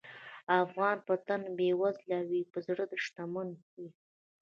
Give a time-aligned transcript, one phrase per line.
[0.63, 3.87] افغان که په تن بېوزله وي، په زړه شتمن وي.